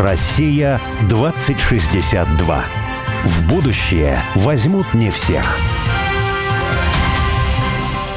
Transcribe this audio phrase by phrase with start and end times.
[0.00, 0.80] Россия
[1.10, 2.64] 2062.
[3.24, 5.58] В будущее возьмут не всех.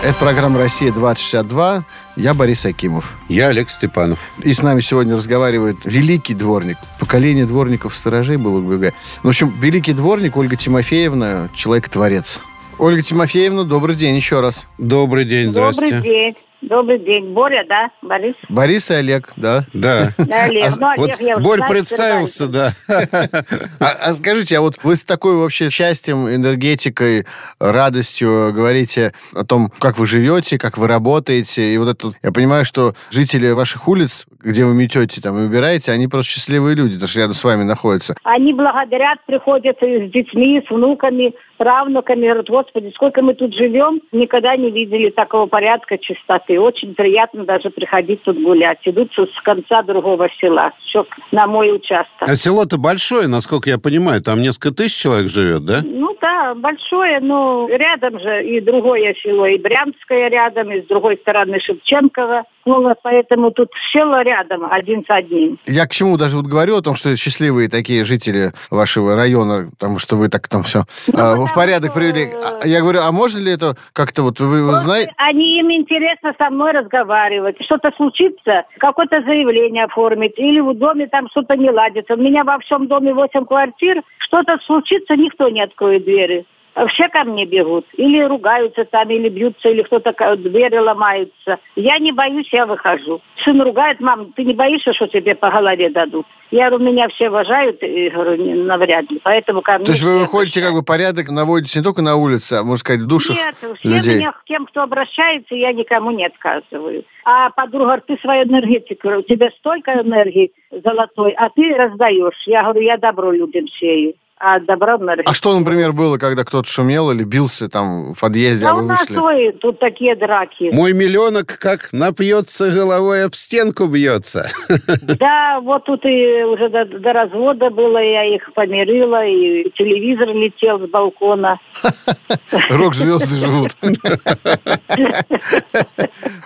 [0.02, 1.84] Это программа «Россия-2062».
[2.16, 3.18] Я Борис Акимов.
[3.28, 4.20] Я Олег Степанов.
[4.44, 6.78] И с нами сегодня разговаривает великий дворник.
[7.02, 8.94] Поколение дворников-сторожей было в ГГ.
[9.22, 12.40] В общем, великий дворник Ольга Тимофеевна, человек-творец.
[12.80, 14.68] Ольга Тимофеевна, добрый день еще раз.
[14.78, 15.82] Добрый день, здрасте.
[15.82, 16.36] Добрый день.
[16.70, 17.34] Добрый день.
[17.34, 18.36] Боря, да, Борис?
[18.48, 19.66] Борис и Олег, да.
[19.74, 20.10] Да.
[20.18, 20.72] Да, Олег.
[20.80, 22.72] Ну, Олег, Вот я Борь знаю, представился, да.
[23.80, 27.26] А, а скажите, а вот вы с такой вообще счастьем, энергетикой,
[27.60, 31.74] радостью говорите о том, как вы живете, как вы работаете.
[31.74, 35.92] И вот это, я понимаю, что жители ваших улиц, где вы метете там и убираете,
[35.92, 38.16] они просто счастливые люди, что рядом с вами находятся.
[38.24, 42.26] Они благодарят, приходят и с детьми, с внуками, правнуками.
[42.26, 46.60] Говорят, господи, сколько мы тут живем, никогда не видели такого порядка, чистоты.
[46.60, 48.80] Очень приятно даже приходить тут гулять.
[48.86, 52.22] Идут с конца другого села, все на мой участок.
[52.22, 54.22] А село-то большое, насколько я понимаю.
[54.22, 55.82] Там несколько тысяч человек живет, да?
[55.84, 61.18] Ну да, большое, но рядом же и другое село, и Брянское рядом, и с другой
[61.18, 62.44] стороны Шевченково.
[62.66, 65.60] Ну, вот поэтому тут село рядом, один с одним.
[65.66, 70.00] Я к чему даже вот говорю о том, что счастливые такие жители вашего района, потому
[70.00, 72.32] что вы так там все в потому порядок что, привели.
[72.62, 75.12] А Я говорю, а можно ли это как-то вот вы, вы знаете?
[75.18, 77.58] Они им интересно со мной разговаривать.
[77.66, 82.14] Что-то случится, какое-то заявление оформить, или в доме там что-то не ладится.
[82.14, 86.46] У меня во всем доме 8 квартир, что-то случится, никто не откроет двери.
[86.90, 87.86] Все ко мне бегут.
[87.94, 91.60] Или ругаются там, или бьются, или кто-то двери ломаются.
[91.76, 93.22] Я не боюсь, я выхожу.
[93.44, 96.26] Сын ругает, мам, ты не боишься, что тебе по голове дадут?
[96.50, 99.20] Я говорю, меня все уважают, и говорю, «Не, навряд ли.
[99.24, 102.16] Поэтому ко мне То есть вы все выходите, как бы порядок наводите не только на
[102.16, 104.18] улице, а, можно сказать, в душах Нет, всем людей.
[104.18, 107.06] меня, тем, кто обращается, я никому не отказываю.
[107.26, 112.42] А подруга говорит, ты свою энергетику, у тебя столько энергии золотой, а ты раздаешь.
[112.46, 114.14] Я говорю, я добро людям сею.
[114.40, 115.26] А добро энергию.
[115.30, 118.78] А что, например, было, когда кто-то шумел или бился там в подъезде, а А у
[118.78, 119.18] вы нас вышли?
[119.18, 120.70] ой, тут такие драки.
[120.74, 124.50] Мой миллионок как напьется головой об стенку бьется.
[125.20, 130.80] Да, вот тут и уже до, до развода было, я их помирила, и телевизор летел
[130.86, 131.60] с балкона.
[132.70, 133.72] Рок-звезды живут.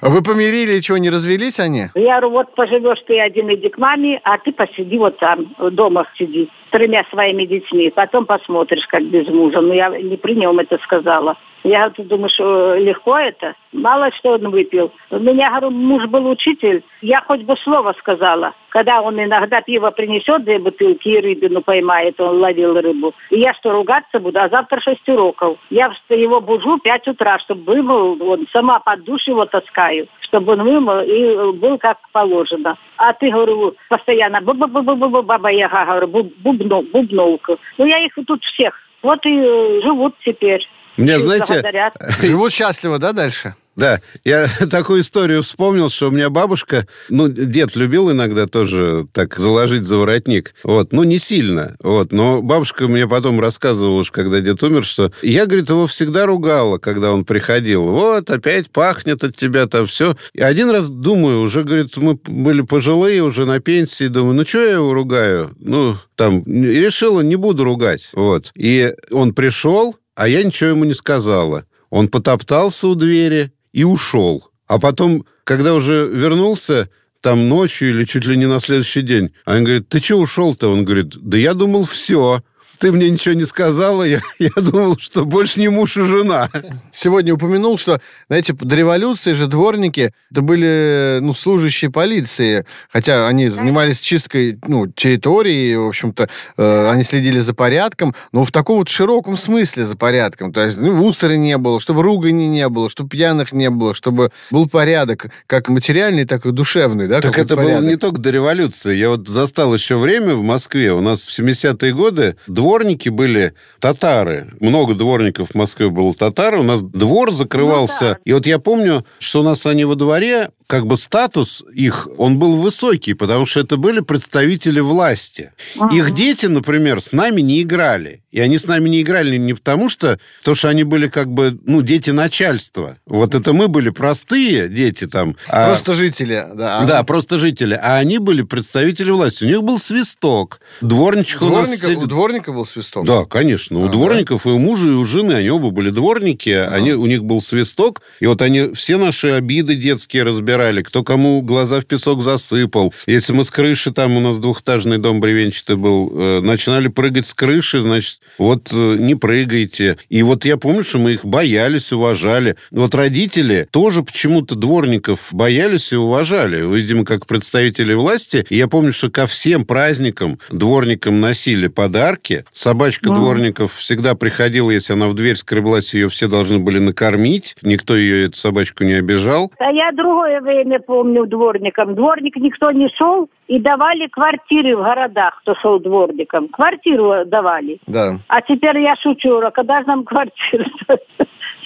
[0.01, 1.85] А Вы помирили, чего, не развелись они?
[1.95, 6.05] Я говорю, вот поживешь ты один, иди к маме, а ты посиди вот там, дома
[6.17, 7.89] сиди, тремя своими детьми.
[7.89, 9.61] Потом посмотришь, как без мужа.
[9.61, 11.37] Но я не при нем это сказала.
[11.63, 13.53] Я ты думаешь, э, легко это?
[13.73, 14.91] Мало что он выпил.
[15.09, 16.83] У меня, говорю, муж был учитель.
[17.01, 18.53] Я хоть бы слово сказала.
[18.69, 23.13] Когда он иногда пиво принесет, две бутылки и рыбину поймает, он ловил рыбу.
[23.31, 24.39] И я что, ругаться буду?
[24.39, 25.57] А завтра шесть уроков.
[25.69, 30.63] Я его бужу пять утра, чтобы вымыл, он сама под душ его таскаю, чтобы он
[30.63, 32.77] вымыл и э, был как положено.
[32.97, 37.57] А ты, говорю, постоянно бу-бу-бу-бу-бу, баба Яга, говорю, бу- бубно, бубновка.
[37.77, 38.73] Ну, я их тут всех.
[39.01, 40.67] Вот и э, живут теперь.
[40.97, 41.93] Мне, знаете, благодарят.
[42.21, 43.55] Живут счастливо, да, дальше?
[43.77, 49.37] Да, я такую историю вспомнил, что у меня бабушка, ну, дед любил иногда тоже так
[49.37, 54.39] заложить за воротник, вот, ну, не сильно, вот, но бабушка мне потом рассказывала, что когда
[54.39, 59.35] дед умер, что я, говорит, его всегда ругала, когда он приходил, вот, опять пахнет от
[59.37, 60.17] тебя там все.
[60.33, 64.59] И один раз думаю, уже, говорит, мы были пожилые, уже на пенсии, думаю, ну, что
[64.59, 65.55] я его ругаю?
[65.59, 68.51] Ну, там, решила, не буду ругать, вот.
[68.55, 71.65] И он пришел, а я ничего ему не сказала.
[71.91, 74.49] Он потоптался у двери и ушел.
[74.65, 76.89] А потом, когда уже вернулся,
[77.21, 80.69] там ночью или чуть ли не на следующий день, он говорит, ты что ушел-то?
[80.69, 82.41] Он говорит, да я думал, все.
[82.79, 86.49] Ты мне ничего не сказала, я, я думал, что больше не муж и жена.
[86.91, 93.49] Сегодня упомянул, что, знаете, до революции же дворники это были, ну, служащие полиции, хотя они
[93.49, 98.89] занимались чисткой, ну, территории, в общем-то, э, они следили за порядком, но в таком вот
[98.89, 103.09] широком смысле за порядком, то есть, ну, мусора не было, чтобы ругани не было, чтобы
[103.09, 107.21] пьяных не было, чтобы был порядок, как материальный, так и душевный, да?
[107.21, 107.87] Так это было порядок.
[107.87, 108.95] не только до революции.
[108.95, 110.93] Я вот застал еще время в Москве.
[110.93, 112.66] У нас в 70-е годы дворники
[113.09, 114.49] были татары.
[114.59, 116.59] Много дворников в Москве было татары.
[116.59, 118.05] У нас двор закрывался.
[118.05, 118.19] Ну да.
[118.25, 122.37] И вот я помню, что у нас они во дворе как бы статус их, он
[122.37, 125.53] был высокий, потому что это были представители власти.
[125.91, 128.21] Их дети, например, с нами не играли.
[128.31, 131.57] И они с нами не играли не потому, что, потому что они были как бы,
[131.65, 132.97] ну, дети начальства.
[133.05, 135.37] Вот это мы были простые дети там.
[135.47, 136.83] а- Просто жители, да.
[136.83, 137.79] да, просто жители.
[137.81, 139.45] А они были представители власти.
[139.45, 140.59] У них был свисток.
[140.81, 141.83] Дворничих у нас...
[141.87, 143.05] У дворника был свисток?
[143.07, 143.79] Да, конечно.
[143.79, 147.05] А, у дворников и у мужа, и у жены, они оба были дворники, они, у
[147.05, 151.81] них был свисток, и вот они все наши обиды детские разбирали, разбирали, кто кому глаза
[151.81, 152.93] в песок засыпал.
[153.05, 157.33] Если мы с крыши, там у нас двухэтажный дом бревенчатый был, э, начинали прыгать с
[157.33, 159.97] крыши, значит, вот э, не прыгайте.
[160.09, 162.55] И вот я помню, что мы их боялись, уважали.
[162.71, 166.65] Вот родители тоже почему-то дворников боялись и уважали.
[166.67, 168.45] Видимо, как представители власти.
[168.49, 172.45] И я помню, что ко всем праздникам дворникам носили подарки.
[172.51, 177.55] Собачка дворников всегда приходила, если она в дверь скреблась, ее все должны были накормить.
[177.61, 179.51] Никто ее, эту собачку, не обижал.
[179.59, 181.95] А я другое время помню дворником.
[181.95, 186.47] Дворник никто не шел, и давали квартиры в городах, кто шел дворником.
[186.47, 187.79] Квартиру давали.
[187.87, 188.13] Да.
[188.27, 190.65] А теперь я шучу, а когда же нам квартиру?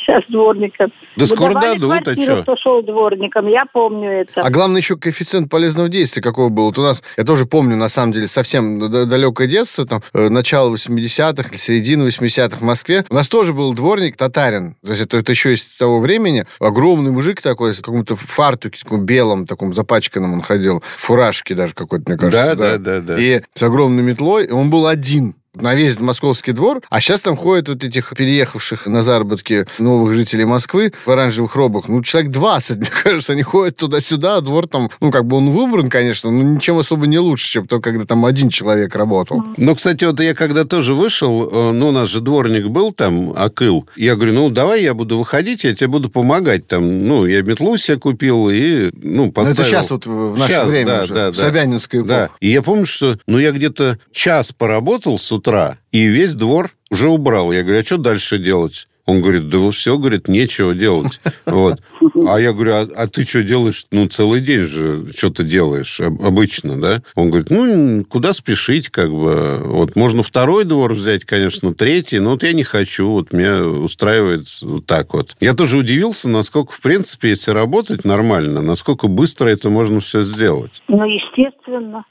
[0.02, 0.92] Сейчас дворником.
[1.16, 2.42] Да скоро Давали дадут, а чё?
[2.42, 4.42] кто шел дворником, я помню это.
[4.42, 6.66] А главное еще коэффициент полезного действия какого был.
[6.66, 10.74] Вот у нас, я тоже помню, на самом деле, совсем далекое детство, там, э, начало
[10.74, 13.06] 80-х или середина 80-х в Москве.
[13.10, 14.76] У нас тоже был дворник татарин.
[14.84, 16.46] То есть это, это еще из того времени.
[16.60, 20.82] Огромный мужик такой, в каком-то фартуке, таком белом, таком запачканном он ходил.
[20.98, 22.56] В фуражке даже какой-то, мне кажется.
[22.56, 23.22] Да, да, да, да.
[23.22, 24.46] И с огромной метлой.
[24.46, 28.88] И он был один на весь московский двор, а сейчас там ходят вот этих переехавших
[28.88, 33.76] на заработки новых жителей Москвы в оранжевых робах, ну, человек 20, мне кажется, они ходят
[33.76, 37.50] туда-сюда, а двор там, ну, как бы он выбран, конечно, но ничем особо не лучше,
[37.50, 39.44] чем то, когда там один человек работал.
[39.58, 43.34] Ну, кстати, вот я когда тоже вышел, э, ну, у нас же дворник был там,
[43.36, 43.88] Акыл.
[43.98, 47.06] Я говорю, ну, давай я буду выходить, я тебе буду помогать там.
[47.06, 49.62] Ну, я метлу себе купил и, ну, Но поставил.
[49.62, 51.42] это сейчас вот в наше Щас, время да, уже, да, в да.
[51.42, 52.26] Собянинскую Да.
[52.26, 52.38] эпоху.
[52.40, 57.10] И я помню, что, ну, я где-то час поработал с утра, и весь двор уже
[57.10, 57.52] убрал.
[57.52, 58.88] Я говорю, а что дальше делать?
[59.08, 61.20] Он говорит, да вы все, говорит, нечего делать.
[61.46, 61.82] Вот.
[62.28, 63.86] А я говорю, а, а ты что делаешь?
[63.92, 67.02] Ну, целый день же что ты делаешь об- обычно, да?
[67.16, 69.58] Он говорит, ну, куда спешить, как бы.
[69.66, 74.48] Вот можно второй двор взять, конечно, третий, но вот я не хочу, вот меня устраивает
[74.62, 75.36] вот так вот.
[75.42, 80.82] Я тоже удивился, насколько, в принципе, если работать нормально, насколько быстро это можно все сделать.
[80.88, 81.61] Ну, естественно.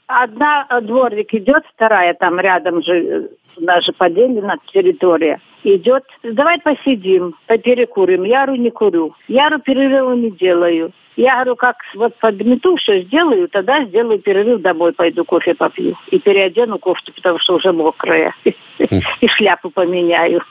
[0.07, 3.27] Одна э, дворник идет, вторая там рядом же, э,
[3.57, 5.39] у нас же поделена территория.
[5.63, 8.23] Идет, давай посидим, поперекурим.
[8.23, 9.13] Я говорю, не курю.
[9.27, 10.91] Я говорю, перерыва не делаю.
[11.17, 15.97] Я говорю, как вот подмету, все сделаю, тогда сделаю перерыв, домой пойду, кофе попью.
[16.09, 18.33] И переодену кофту, потому что уже мокрая.
[18.79, 20.41] И шляпу поменяю.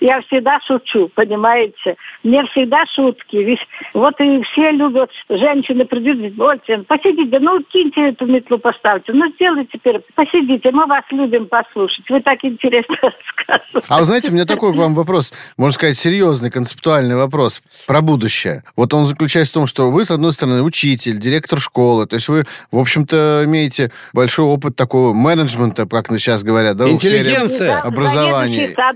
[0.00, 1.96] Я всегда шучу, понимаете?
[2.24, 3.36] Мне всегда шутки.
[3.36, 3.60] Ведь
[3.94, 9.12] Вот и все любят, женщины придут, «Ольга, посидите, ну киньте эту метлу, поставьте.
[9.12, 12.04] Ну сделайте теперь, посидите, мы вас любим послушать.
[12.08, 13.86] Вы так интересно рассказываете.
[13.88, 18.00] А вы знаете, у меня такой к вам вопрос, можно сказать, серьезный, концептуальный вопрос про
[18.00, 18.62] будущее.
[18.76, 22.28] Вот он заключается в том, что вы, с одной стороны, учитель, директор школы, то есть
[22.28, 27.80] вы, в общем-то, имеете большой опыт такого менеджмента, как сейчас говорят, да, в сфере Интеллигенция.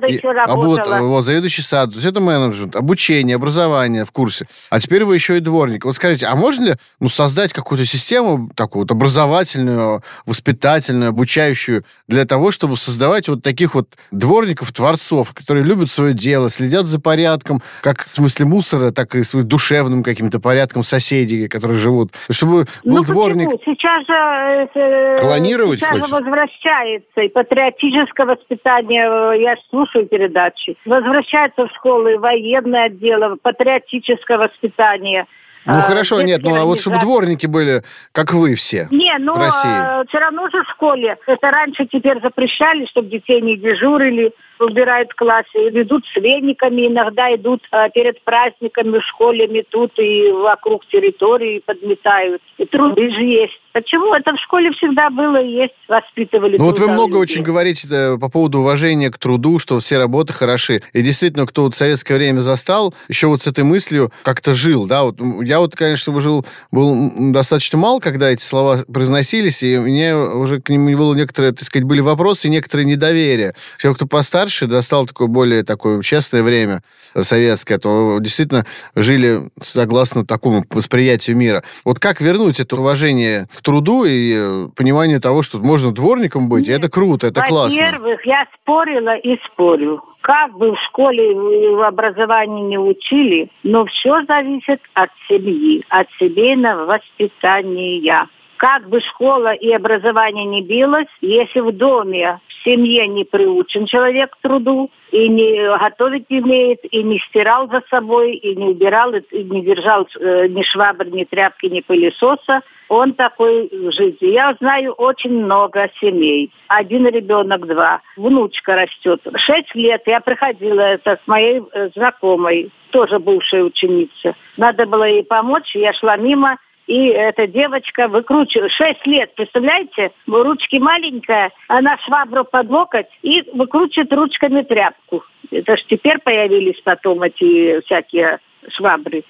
[0.07, 1.07] еще а вот, работала.
[1.07, 4.47] вот, заведующий сад, то есть это менеджмент, обучение, образование в курсе.
[4.71, 5.85] А теперь вы еще и дворник.
[5.85, 12.25] Вот скажите, а можно ли ну, создать какую-то систему такую вот образовательную, воспитательную, обучающую для
[12.25, 18.07] того, чтобы создавать вот таких вот дворников-творцов, которые любят свое дело, следят за порядком, как
[18.07, 22.11] в смысле мусора, так и своим душевным каким-то порядком соседей, которые живут.
[22.31, 23.51] Чтобы был Ну дворник...
[23.51, 23.75] почему?
[23.75, 29.05] Сейчас же, э, Клонировать сейчас же возвращается и патриотическое воспитание.
[29.35, 30.77] э, Я слушаю передачи.
[30.85, 35.27] Возвращается в школы военное отдело, патриотическое воспитание.
[35.67, 37.83] Ну э, хорошо, нет, ну а вот чтобы дворники были,
[38.13, 38.89] как вы все.
[38.91, 40.07] Не, ну, в России.
[40.09, 41.17] все равно же в школе.
[41.27, 47.35] Это раньше теперь запрещали, чтобы детей не дежурили, убирают в классе, ведут с вениками, иногда
[47.35, 52.43] идут э, перед праздниками в школе, метут и вокруг территории подметают.
[52.59, 53.61] И труды же есть.
[53.73, 54.13] Почему?
[54.15, 56.57] Это в школе всегда было и есть, воспитывали.
[56.59, 57.23] Ну вот вы много трудолюбие.
[57.23, 60.83] очень говорите э, по поводу уважения к труду, что все работы хороши.
[60.93, 65.05] И действительно, кто вот советское время застал, еще вот с этой мыслью как-то жил, да.
[65.05, 70.61] Вот я вот, конечно, жил, был достаточно мал, когда эти слова произносились, и мне уже
[70.61, 73.55] к ним было некоторые, так сказать, были вопросы и некоторые недоверие.
[73.79, 76.81] Все, кто постарше, достал такое более такое честное время
[77.15, 78.65] советское, то действительно
[78.95, 81.63] жили согласно такому восприятию мира.
[81.85, 86.69] Вот как вернуть это уважение к труду и э, понимание того, что можно дворником быть,
[86.69, 86.79] Нет.
[86.79, 87.83] это круто, это классно.
[87.83, 90.03] Во-первых, я спорила и спорю.
[90.23, 96.09] Как бы в школе и в образовании не учили, но все зависит от семьи, от
[96.19, 98.29] семейного воспитания.
[98.59, 104.41] Как бы школа и образование не билось, если в доме, семье не приучен человек к
[104.43, 109.45] труду, и не готовить не умеет, и не стирал за собой, и не убирал, и
[109.45, 114.33] не держал э, ни швабр, ни тряпки, ни пылесоса, он такой в жизни.
[114.33, 116.51] Я знаю очень много семей.
[116.69, 118.01] Один ребенок, два.
[118.17, 119.21] Внучка растет.
[119.37, 124.35] Шесть лет я приходила это с моей э, знакомой, тоже бывшей ученицей.
[124.57, 126.57] Надо было ей помочь, я шла мимо,
[126.91, 128.73] и эта девочка выкручивает.
[128.73, 130.11] Шесть лет, представляете?
[130.27, 135.23] Ручки маленькая, она швабру под локоть и выкручивает ручками тряпку.
[135.53, 138.41] Это ж теперь появились потом эти всякие
[138.77, 139.23] швабры.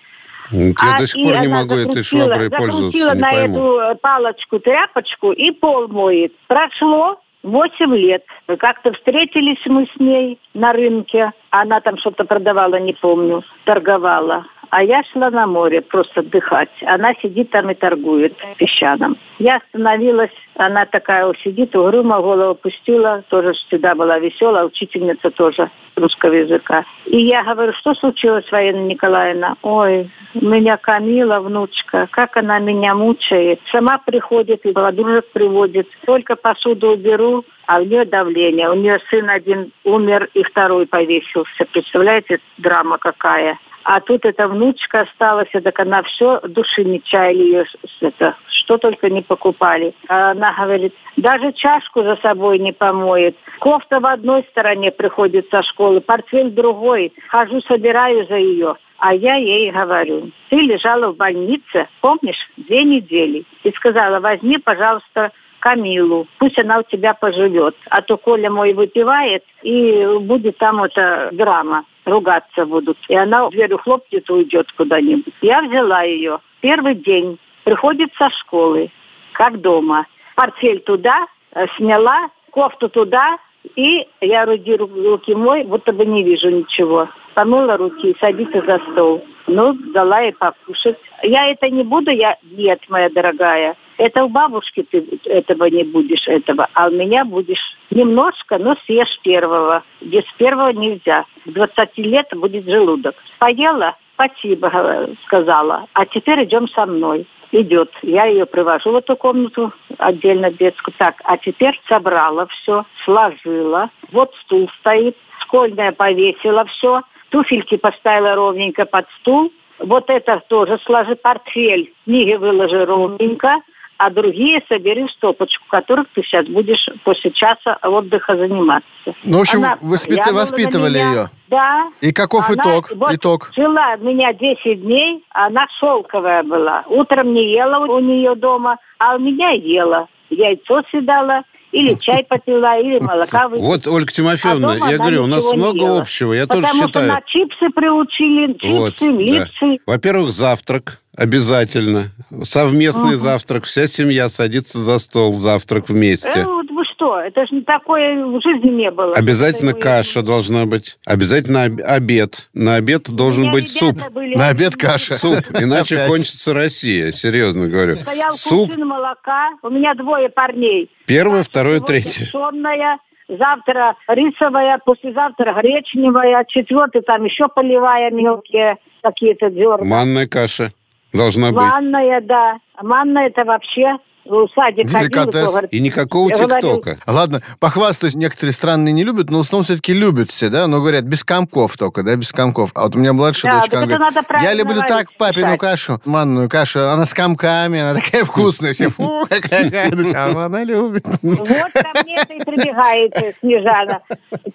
[0.50, 3.76] Я а, до сих пор не могу этой шваброй пользоваться, не на пойму.
[3.76, 6.32] эту палочку тряпочку и пол моет.
[6.48, 8.24] Прошло восемь лет.
[8.58, 11.32] Как-то встретились мы с ней на рынке.
[11.50, 14.46] Она там что-то продавала, не помню, торговала.
[14.70, 16.70] А я шла на море просто отдыхать.
[16.86, 19.16] Она сидит там и торгует песчаном.
[19.38, 26.32] Я остановилась, она такая сидит, угрюмо голову пустила, тоже всегда была веселая, учительница тоже русского
[26.32, 26.84] языка.
[27.06, 29.56] И я говорю, что случилось, Военная Николаевна?
[29.62, 33.60] Ой, у меня Камила, внучка, как она меня мучает.
[33.72, 35.88] Сама приходит и подружек приводит.
[36.06, 38.68] Только посуду уберу, а у нее давление.
[38.68, 41.64] У нее сын один умер, и второй повесился.
[41.72, 43.60] Представляете, драма какая.
[43.84, 47.64] А тут эта внучка осталась, так она все души не чаяли ее,
[48.00, 49.94] это, что только не покупали.
[50.08, 53.36] А она говорит, даже чашку за собой не помоет.
[53.60, 57.12] Кофта в одной стороне приходит со школы, портфель другой.
[57.28, 58.74] Хожу, собираю за ее.
[58.98, 63.44] А я ей говорю, ты лежала в больнице, помнишь, две недели.
[63.62, 66.26] И сказала, возьми, пожалуйста, Камилу.
[66.38, 67.76] Пусть она у тебя поживет.
[67.90, 71.84] А то Коля мой выпивает, и будет там эта драма.
[72.04, 72.98] Ругаться будут.
[73.08, 75.32] И она дверью хлопнет и уйдет куда-нибудь.
[75.42, 76.38] Я взяла ее.
[76.60, 77.38] Первый день.
[77.64, 78.90] Приходит со школы.
[79.34, 80.06] Как дома.
[80.34, 83.36] Портфель туда, э, сняла, кофту туда,
[83.76, 87.08] и я руки, руки мой, будто бы не вижу ничего.
[87.34, 89.24] Помыла руки и садится за стол.
[89.52, 90.96] Ну, дала ей покушать.
[91.24, 93.76] Я это не буду, я нет, моя дорогая.
[93.98, 99.18] Это у бабушки ты этого не будешь, этого, а у меня будешь немножко, но съешь
[99.24, 99.82] первого.
[100.00, 101.24] Без первого нельзя.
[101.44, 103.16] К 20 лет будет желудок.
[103.40, 103.96] Поела?
[104.14, 105.86] Спасибо, сказала.
[105.94, 107.26] А теперь идем со мной.
[107.50, 107.90] Идет.
[108.02, 110.94] Я ее привожу в эту комнату, отдельно детскую.
[110.96, 113.90] Так, а теперь собрала все, сложила.
[114.12, 117.02] Вот стул стоит, школьная повесила все.
[117.30, 119.52] Туфельки поставила ровненько под стул.
[119.78, 121.92] Вот это тоже сложи портфель.
[122.04, 123.60] Книги выложи ровненько
[124.00, 128.88] а другие собери в стопочку, которых ты сейчас будешь после часа отдыха заниматься.
[129.24, 130.26] Ну, в общем, Она воспит...
[130.32, 131.26] воспитывали ее.
[131.48, 131.86] Да.
[132.00, 132.90] И каков она, итог?
[132.96, 133.50] Вот итог?
[133.54, 136.82] Жила меня 10 дней, она шелковая была.
[136.86, 140.08] Утром не ела у нее дома, а у меня ела.
[140.30, 143.66] Яйцо съедала, или чай попила, или молока выпила.
[143.66, 146.32] Вот, Ольга Тимофеевна, а я говорю, у нас много общего.
[146.32, 146.92] Я Потому тоже считаю.
[146.92, 149.50] Потому что на чипсы приучили, чипсы, вот, липсы.
[149.60, 149.92] Да.
[149.92, 152.10] Во-первых, завтрак обязательно.
[152.42, 153.16] Совместный угу.
[153.16, 153.64] завтрак.
[153.64, 156.40] Вся семья садится за стол, завтрак вместе.
[156.40, 156.59] Э,
[157.00, 157.18] что?
[157.18, 159.12] Это же такое в жизни не было.
[159.12, 160.98] Обязательно каша должна быть.
[161.06, 162.50] Обязательно обед.
[162.52, 163.96] На обед должен быть суп.
[164.12, 165.14] Были, на обед каша.
[165.14, 165.38] Суп.
[165.58, 167.10] Иначе кончится Россия.
[167.12, 167.96] Серьезно говорю.
[167.96, 168.76] Стоял суп.
[168.76, 169.50] молока.
[169.62, 170.90] У меня двое парней.
[171.06, 172.26] Первое, второе, третье.
[172.26, 179.84] Сонная завтра рисовая, послезавтра гречневая, четвертый там еще поливая мелкие какие-то зерна.
[179.84, 180.72] Манная каша
[181.12, 181.56] должна быть.
[181.56, 182.56] Манная, да.
[182.82, 183.98] Манная это вообще
[184.30, 186.98] в садик ходил, и никакого тиктока.
[187.06, 190.66] Ладно, похвастаюсь, некоторые страны не любят, но в основном все-таки любят все, да?
[190.66, 192.70] Но говорят, без комков только, да, без комков.
[192.74, 193.98] А вот у меня младшая да, дочка, говорит,
[194.42, 198.72] я люблю так папину кашу, манную кашу, она с комками, она такая вкусная.
[198.72, 201.06] Все, фу, какая она любит.
[201.22, 204.00] Вот ко мне это и прибегает Снежана.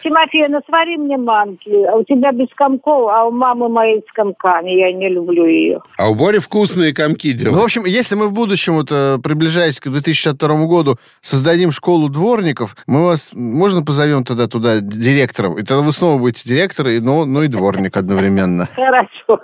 [0.01, 4.13] Тимофей, ну свари мне манки, а у тебя без комков, а у мамы моей с
[4.13, 5.79] комками, я не люблю ее.
[5.97, 7.55] А у Бори вкусные комки делают.
[7.55, 8.89] Ну, в общем, если мы в будущем вот
[9.21, 15.57] приближаемся приближаясь к 2062 году, создадим школу дворников, мы вас, можно позовем тогда туда директором?
[15.57, 18.67] И тогда вы снова будете директором, но, но и дворник одновременно.
[18.75, 19.41] Хорошо.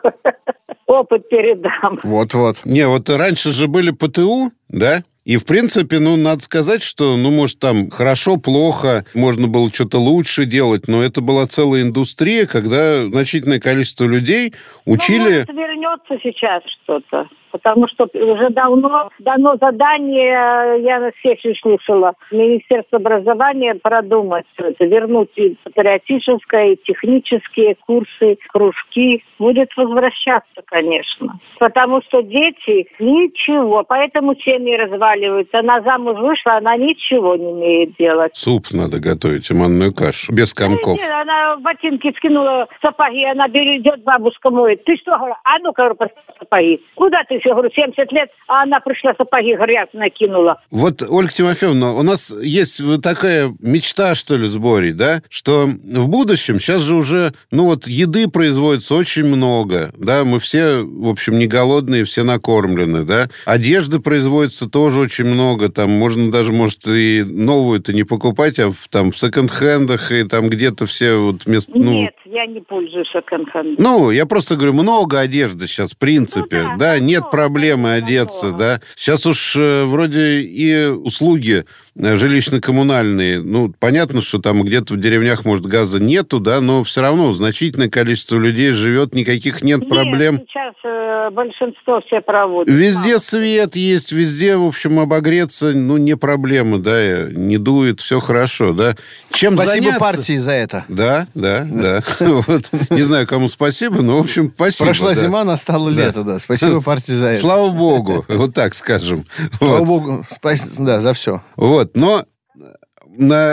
[0.85, 1.99] Опыт передам.
[2.03, 2.57] Вот-вот.
[2.65, 5.03] Не, вот раньше же были ПТУ, да?
[5.23, 9.99] И, в принципе, ну, надо сказать, что, ну, может, там хорошо, плохо, можно было что-то
[9.99, 14.53] лучше делать, но это была целая индустрия, когда значительное количество людей
[14.85, 15.19] учили...
[15.19, 22.13] Ну, может, вернется сейчас что-то потому что уже давно дано задание, я на сессию слушала,
[22.31, 29.23] Министерство образования продумать это, вернуть и патриотическое, и технические курсы, кружки.
[29.39, 31.39] Будет возвращаться, конечно.
[31.59, 35.59] Потому что дети ничего, поэтому семьи разваливаются.
[35.59, 38.35] Она замуж вышла, она ничего не умеет делать.
[38.35, 40.99] Суп надо готовить, и манную кашу, без комков.
[40.99, 44.83] Нет, она ботинки скинула сапоги, она берет, бабушка моет.
[44.85, 45.95] Ты что, а ну-ка,
[46.39, 46.79] сапоги.
[46.95, 50.61] Куда ты я говорю, 70 лет, а она пришла сапоги грязно кинула.
[50.71, 56.07] Вот, Ольга Тимофеевна, у нас есть такая мечта, что ли, с Борей, да, что в
[56.07, 61.37] будущем, сейчас же уже, ну вот, еды производится очень много, да, мы все, в общем,
[61.37, 67.23] не голодные, все накормлены, да, одежды производится тоже очень много, там можно даже, может, и
[67.23, 71.71] новую-то не покупать, а в, там в секонд-хендах и там где-то все вот вместо...
[71.77, 73.75] Ну, Нет, я не пользуюсь секонд-хендом.
[73.77, 76.63] ну, я просто говорю, много одежды сейчас, в принципе.
[76.63, 78.59] Ну да, да, нет много, проблемы конечно, одеться, много.
[78.63, 78.81] да.
[78.95, 81.65] Сейчас уж э, вроде и услуги
[81.97, 87.01] э, жилищно-коммунальные, ну, понятно, что там где-то в деревнях, может, газа нету, да, но все
[87.01, 90.35] равно значительное количество людей живет, никаких нет проблем.
[90.35, 92.73] Нет, сейчас э, большинство все проводят.
[92.73, 98.19] Везде А, свет есть, везде, в общем, обогреться, ну, не проблема, да, не дует, все
[98.19, 98.95] хорошо, да.
[99.33, 99.99] Чем Спасибо заняться?
[99.99, 100.85] партии за это.
[100.87, 102.03] Да, да, да.
[102.47, 102.71] Вот.
[102.89, 104.85] Не знаю, кому спасибо, но, в общем, спасибо.
[104.85, 105.13] Прошла да.
[105.15, 106.05] зима, настало Да.
[106.07, 106.39] лето, да.
[106.39, 107.41] Спасибо партии за это.
[107.41, 109.25] Слава богу, вот так скажем.
[109.57, 109.85] Слава Вот.
[109.87, 111.41] богу, спас- да, за все.
[111.55, 112.25] Вот, но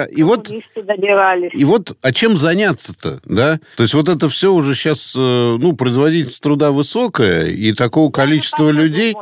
[0.06, 0.50] и вот
[1.52, 3.58] и вот, а чем заняться-то, да?
[3.76, 9.14] То есть вот это все уже сейчас, ну, производительность труда высокая, и такого количества людей...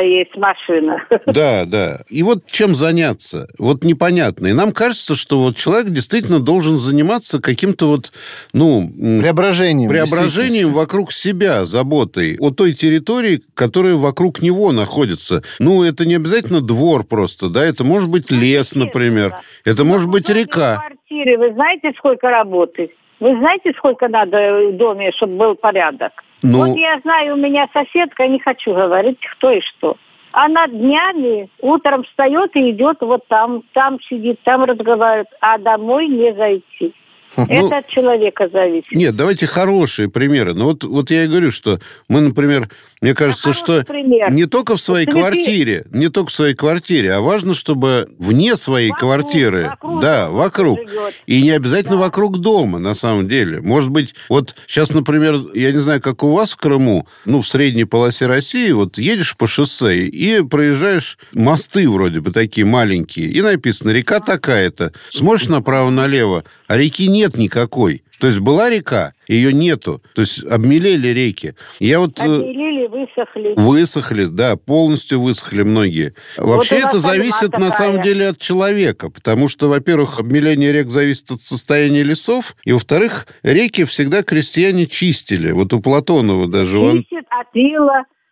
[0.00, 1.02] Есть машина.
[1.26, 2.00] Да, да.
[2.08, 3.48] И вот чем заняться?
[3.58, 4.48] Вот непонятно.
[4.48, 8.12] И нам кажется, что вот человек действительно должен заниматься каким-то вот,
[8.52, 8.90] ну...
[9.20, 9.88] Преображением.
[9.88, 15.42] преображением вокруг себя, заботой о той территории, которая вокруг него находится.
[15.58, 20.28] Ну, это не обязательно двор просто, да, это может быть лес, например, это может быть
[20.28, 20.76] В река.
[20.76, 22.90] квартире вы знаете, сколько работы?
[23.20, 26.12] Вы знаете, сколько надо в доме, чтобы был порядок?
[26.42, 29.96] Ну, Вот я знаю, у меня соседка, не хочу говорить, кто и что.
[30.32, 36.32] Она днями утром встает и идет вот там, там сидит, там разговаривает, а домой не
[36.34, 36.94] зайти.
[37.36, 38.90] Ну, Это от человека зависит.
[38.92, 40.54] Нет, давайте хорошие примеры.
[40.54, 41.78] Ну вот, вот я и говорю, что
[42.08, 42.68] мы, например,
[43.00, 44.30] мне кажется, хороший что пример.
[44.30, 48.56] не только в своей люди- квартире, не только в своей квартире, а важно, чтобы вне
[48.56, 51.14] своей Вокруг, квартиры, вокруг да, вокруг, живет.
[51.26, 52.02] и не обязательно Да.
[52.02, 53.60] вокруг дома, на самом деле.
[53.62, 57.48] Может быть, вот сейчас, например, я не знаю, как у вас в Крыму, ну, в
[57.48, 63.40] средней полосе России, вот едешь по шоссе и проезжаешь мосты вроде бы такие маленькие, и
[63.40, 64.92] написано «река такая-то».
[65.08, 68.02] Смотришь направо-налево, а реки нет никакой.
[68.20, 70.02] То есть была река, ее нету.
[70.14, 71.54] То есть обмелели реки.
[71.78, 72.20] Я вот...
[72.20, 73.54] э, Обмелили, высохли.
[73.56, 76.14] Высохли, да, полностью высохли многие.
[76.36, 81.30] Вообще нас это зависит на самом деле от человека, потому что, во-первых, обмеление рек зависит
[81.30, 85.52] от состояния лесов, и, во-вторых, реки всегда крестьяне чистили.
[85.52, 86.98] Вот у Платонова даже он...
[86.98, 87.54] Чистит от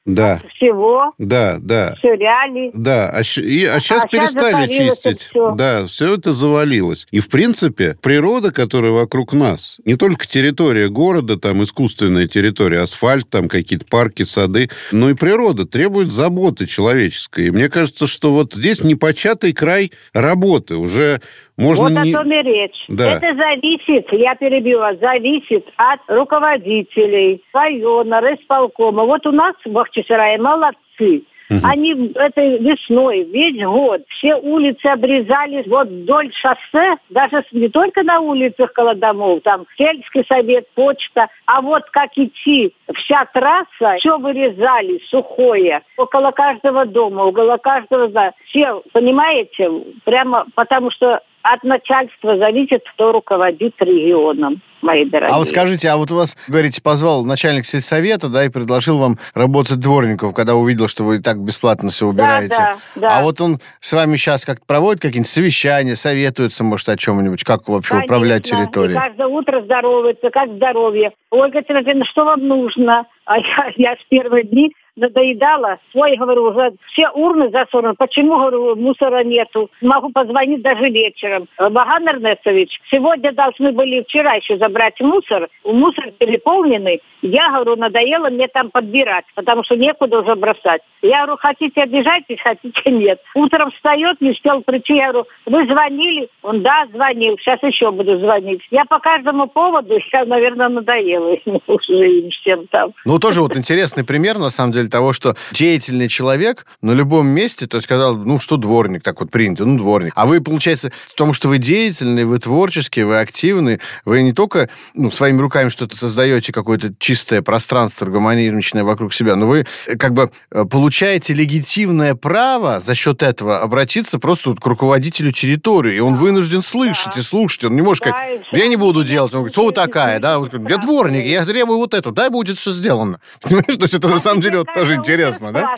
[0.06, 1.94] Да, всего, да, да.
[2.00, 2.70] ширяли.
[2.72, 5.20] Да, а, и- а сейчас щас перестали это чистить.
[5.30, 5.50] всё.
[5.50, 7.06] Да, все это завалилось.
[7.10, 13.28] И, в принципе, природа, которая вокруг нас, не только территория города, там искусственная территория, асфальт,
[13.28, 17.48] там какие-то парки, сады, но и природа требует заботы человеческой.
[17.48, 20.76] И мне кажется, что вот здесь непочатый край работы.
[20.76, 21.20] Уже
[21.58, 22.12] можно вот не...
[22.12, 22.84] о том и речь.
[22.88, 23.16] Да.
[23.16, 29.04] Это зависит, я перебью вас, зависит от руководителей, района, райисполкома.
[29.04, 31.24] Вот у нас в Бахчисарае молодцы.
[31.50, 31.60] Мгм.
[31.64, 38.20] Они этой весной, весь год, все улицы обрезались вот вдоль шоссе, даже не только на
[38.20, 45.00] улицах около домов, там сельский совет, почта, а вот как идти, вся трасса, все вырезали,
[45.08, 49.70] сухое, около каждого дома, около каждого, все, понимаете,
[50.04, 55.34] прямо потому что от начальства зависит, кто руководит регионом, мои дорогие.
[55.34, 59.80] А вот скажите, а вот вас, говорите, позвал начальник сельсовета, да, и предложил вам работать
[59.80, 62.56] дворником, когда увидел, что вы и так бесплатно все да, убираете.
[62.56, 63.18] да, да.
[63.18, 67.68] А вот он с вами сейчас как-то проводит какие-нибудь совещания, советуется, может, о чем-нибудь, как
[67.68, 68.04] вообще Конечно.
[68.04, 68.98] управлять И территорией?
[68.98, 71.12] каждое утро здоровается, как здоровье.
[71.30, 73.06] Ольга Тимофеевна, что вам нужно?
[73.24, 75.78] А я, я с первых дней надоедала.
[75.92, 77.94] Свой, говорю, уже все урны засунули.
[77.96, 79.70] Почему, говорю, мусора нету?
[79.80, 81.48] Могу позвонить даже вечером.
[81.58, 85.48] Баган Эрнестович, сегодня должны были вчера еще забрать мусор.
[85.64, 87.00] Мусор переполненный.
[87.22, 90.82] Я, говорю, надоело мне там подбирать, потому что некуда уже бросать.
[91.02, 93.20] Я говорю, хотите обижайтесь, хотите нет.
[93.34, 94.94] Утром встает, не успел прийти.
[94.94, 96.28] Я говорю, вы звонили?
[96.42, 97.36] Он, да, звонил.
[97.38, 98.60] Сейчас еще буду звонить.
[98.70, 102.92] Я по каждому поводу, я, наверное, надоела ему уже им всем там.
[103.04, 107.66] Ну, тоже вот интересный пример, на самом деле, того, что деятельный человек на любом месте,
[107.66, 110.12] то есть сказал, ну, что дворник, так вот принято, ну, дворник.
[110.14, 115.10] А вы, получается, потому что вы деятельный, вы творческий, вы активный, вы не только ну,
[115.10, 120.30] своими руками что-то создаете, какое-то чистое пространство гармоничное вокруг себя, но вы э, как бы
[120.50, 126.16] э, получаете легитимное право за счет этого обратиться просто вот к руководителю территории, и он
[126.16, 127.20] вынужден слышать Да.
[127.20, 127.64] и слушать.
[127.64, 129.32] Он не может Да, сказать, я не буду делать.
[129.34, 130.38] Он говорит, кто вы такая, да?
[130.38, 133.20] Он говорит, я дворник, я требую вот это, дай будет все сделано.
[133.40, 134.68] Понимаешь, то есть это на самом деле вот.
[134.78, 135.74] Тоже интересно, да?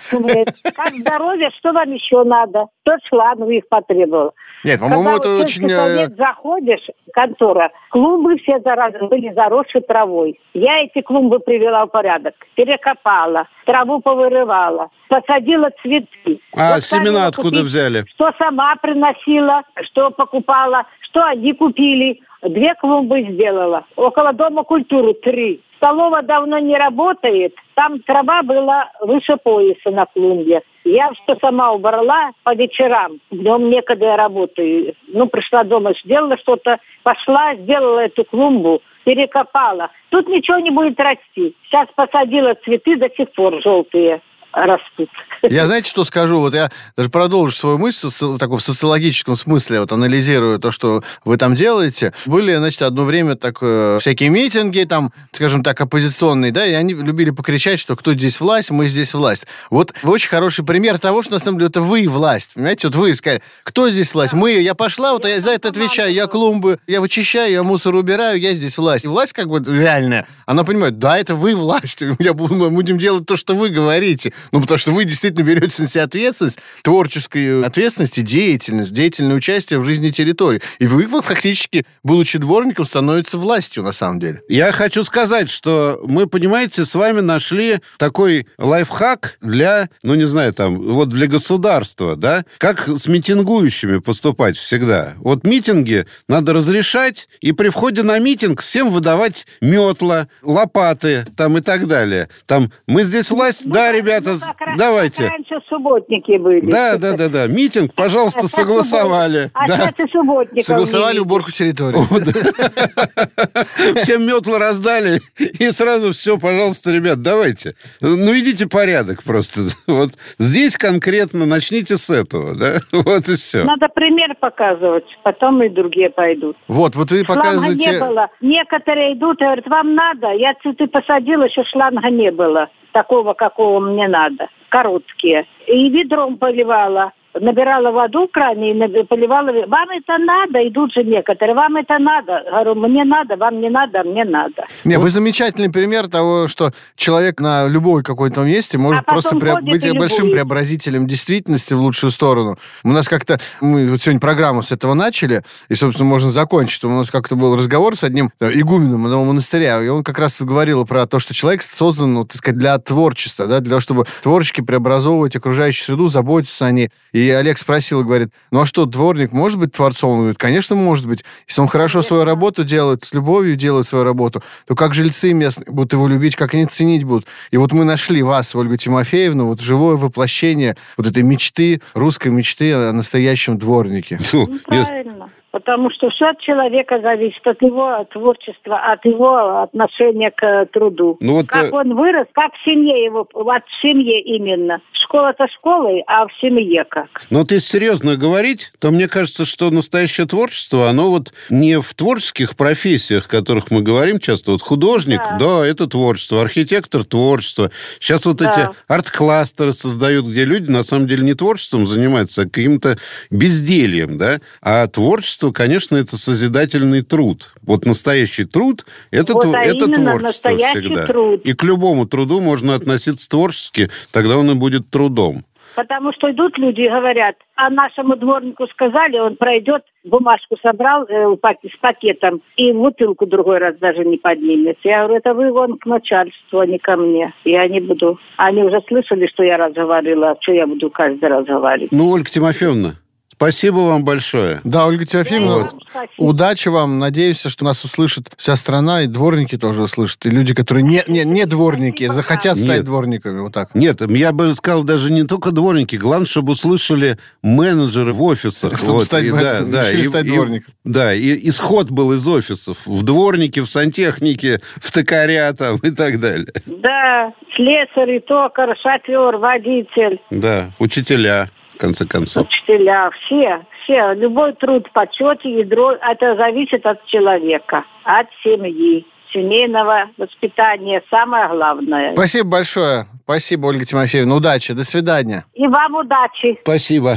[0.77, 2.67] Как здоровье, что вам еще надо?
[2.85, 4.35] Тот шланг их потребовал.
[4.65, 5.69] Нет, по-моему, это очень...
[5.71, 10.39] Совет заходишь, контора, клумбы все были заросшие травой.
[10.53, 16.41] Я эти клумбы привела в порядок, перекопала, траву повырывала, посадила цветы.
[16.57, 18.05] А вот семена откуда купить, взяли?
[18.15, 22.21] Что сама приносила, что покупала, что они купили.
[22.43, 23.85] Две клумбы сделала.
[23.97, 25.63] Около Дома культуры три.
[25.81, 27.55] Столова давно не работает.
[27.75, 30.61] Там трава была выше пояса на клумбе.
[30.85, 33.13] Я все сама убрала по вечерам.
[33.31, 34.95] Днем некогда я работаю.
[35.09, 39.89] Ну, пришла дома, сделала что-то, пошла, сделала эту клумбу, перекопала.
[40.11, 41.57] Тут ничего не будет расти.
[41.65, 44.21] Сейчас посадила цветы до сих пор желтые
[44.53, 45.09] растут.
[45.43, 46.41] Я знаете, что скажу?
[46.41, 51.37] Вот я даже продолжу свою мысль в таком социологическом смысле, вот анализирую то, что вы
[51.39, 52.13] там делаете.
[52.27, 56.93] Были, значит, одно время так, э, всякие митинги, там, скажем так, оппозиционные, да, и они
[56.93, 59.47] любили покричать, что кто здесь власть, мы здесь власть.
[59.71, 62.89] Вот вы очень хороший пример того, что на самом деле это вы власть, понимаете?
[62.89, 64.35] Вот вы сказали, кто здесь власть?
[64.35, 68.39] Мы, я пошла, вот я за это отвечаю, я клумбы, я вычищаю, я мусор убираю,
[68.39, 69.05] я здесь власть.
[69.05, 73.37] И власть как бы реальная, она понимает, да, это вы власть, мы будем делать то,
[73.37, 74.33] что вы говорите.
[74.53, 79.79] Ну, потому что вы действительно берете на себя ответственность, творческую ответственность и деятельность, деятельное участие
[79.79, 80.61] в жизни территории.
[80.79, 84.43] И вы, фактически, будучи дворником, становится властью на самом деле.
[84.49, 90.53] Я хочу сказать, что мы, понимаете, с вами нашли такой лайфхак для, ну, не знаю,
[90.53, 95.15] там, вот для государства, да, как с митингующими поступать всегда.
[95.19, 101.61] Вот митинги надо разрешать, и при входе на митинг всем выдавать метла, лопаты, там и
[101.61, 102.29] так далее.
[102.47, 105.29] Там, мы здесь власть, да, ребята, ну, как давайте.
[105.29, 106.71] Раньше субботники были.
[106.71, 107.47] Да, да, да, да.
[107.47, 109.51] Митинг, пожалуйста, согласовали.
[109.55, 111.99] А и субботников Согласовали уборку территории.
[114.01, 117.75] Всем метлы раздали, и сразу все, пожалуйста, ребят, давайте.
[118.01, 119.61] Ну, идите порядок просто.
[119.87, 122.81] Вот здесь конкретно начните с этого, да?
[122.93, 123.65] Вот и все.
[123.65, 126.57] Надо пример показывать, потом и другие пойдут.
[126.69, 127.91] Вот, вот вы показываете...
[127.91, 128.29] не было.
[128.41, 130.33] Некоторые идут и говорят, вам надо?
[130.33, 135.47] Я цветы посадила, еще шланга не было такого, какого мне надо, короткие.
[135.67, 139.51] И ведром поливала набирала воду в кране и поливала.
[139.67, 140.67] Вам это надо?
[140.69, 141.55] Идут же некоторые.
[141.55, 142.43] Вам это надо?
[142.51, 144.67] Говорю, мне надо, вам не надо, мне надо.
[144.85, 149.61] Не, вы замечательный пример того, что человек на любой какой-то месте может а просто пре-
[149.61, 150.33] быть большим любую.
[150.33, 152.57] преобразителем действительности в лучшую сторону.
[152.85, 156.85] У нас как-то, мы вот сегодня программу с этого начали, и, собственно, можно закончить.
[156.85, 160.41] У нас как-то был разговор с одним э, игуменом одного монастыря, и он как раз
[160.43, 164.05] говорил про то, что человек создан, ну, так сказать, для творчества, да, для того, чтобы
[164.23, 166.91] творчески преобразовывать окружающую среду, заботиться о ней.
[167.13, 170.11] И Олег спросил, говорит, ну а что, дворник может быть творцом?
[170.11, 171.25] Он говорит, конечно, может быть.
[171.47, 175.67] Если он хорошо свою работу делает, с любовью делает свою работу, то как жильцы местные
[175.71, 177.27] будут его любить, как они ценить будут.
[177.51, 182.73] И вот мы нашли вас, Ольгу Тимофеевну, вот живое воплощение вот этой мечты, русской мечты
[182.73, 184.19] о настоящем дворнике.
[184.33, 185.31] Ну, правильно.
[185.51, 191.17] Потому что все от человека зависит, от его творчества, от его отношения к труду.
[191.21, 191.77] Ну, вот, как э...
[191.77, 194.81] он вырос, как в семье его, от семьи именно.
[195.05, 197.09] Школа-то школой, а в семье как.
[197.31, 201.95] Ну вот если серьезно говорить, то мне кажется, что настоящее творчество, оно вот не в
[201.95, 204.53] творческих профессиях, о которых мы говорим часто.
[204.53, 207.71] Вот художник, да, да это творчество, архитектор– творчество.
[207.99, 208.53] Сейчас вот да.
[208.53, 212.99] эти арт-кластеры создают, где люди на самом деле не творчеством занимаются, а каким-то
[213.31, 217.53] бездельем, да, а творчество творчество, конечно, это созидательный труд.
[217.63, 221.07] Вот настоящий труд это, вот, а это творчество всегда.
[221.07, 221.41] Труд.
[221.45, 225.45] И к любому труду можно относиться творчески, тогда он и будет трудом.
[225.77, 231.37] Потому что идут люди и говорят, а нашему дворнику сказали, он пройдет, бумажку собрал э,
[231.37, 234.81] с пакетом и бутылку другой раз даже не поднимется.
[234.83, 237.33] Я говорю, это вы вон к начальству, а не ко мне.
[237.45, 238.19] Я не буду.
[238.37, 241.93] Они уже слышали, что я разговаривала, а что я буду каждый раз говорить.
[241.93, 242.97] Ну, Ольга Тимофеевна,
[243.41, 244.61] Спасибо вам большое.
[244.65, 245.73] Да, Ольга Тимофеевна, вот,
[246.19, 246.99] удачи вам.
[246.99, 250.27] Надеюсь, что нас услышит вся страна, и дворники тоже услышат.
[250.27, 252.65] И люди, которые не, не, не дворники, Спасибо, захотят Нет.
[252.65, 253.41] стать дворниками.
[253.41, 253.75] Вот так.
[253.75, 255.97] Нет, я бы сказал, даже не только дворники.
[255.97, 258.77] Главное, чтобы услышали менеджеры в офисах.
[258.77, 260.75] Чтобы вот, стать, и, да, да, и, стать дворником.
[260.85, 262.77] И, да, и исход был из офисов.
[262.85, 266.53] В дворнике, в сантехнике, в токаря там и так далее.
[266.67, 270.21] Да, слесарь, токар, шофер, водитель.
[270.31, 271.49] Да, учителя
[271.81, 272.47] конце концов.
[272.47, 274.13] Учителя, все, все.
[274.15, 282.13] Любой труд в почете, ядро, это зависит от человека, от семьи семейного воспитания самое главное.
[282.15, 283.05] Спасибо большое.
[283.25, 284.35] Спасибо, Ольга Тимофеевна.
[284.35, 284.75] Удачи.
[284.75, 285.45] До свидания.
[285.55, 286.59] И вам удачи.
[286.63, 287.17] Спасибо.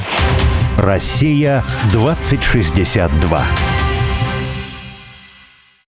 [0.77, 3.72] Россия 2062.